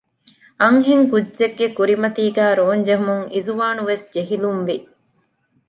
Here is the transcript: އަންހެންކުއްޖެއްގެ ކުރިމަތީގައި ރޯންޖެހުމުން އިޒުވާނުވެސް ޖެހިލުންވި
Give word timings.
އަންހެންކުއްޖެއްގެ 0.61 1.67
ކުރިމަތީގައި 1.77 2.53
ރޯންޖެހުމުން 2.59 3.25
އިޒުވާނުވެސް 3.33 4.05
ޖެހިލުންވި 4.13 4.77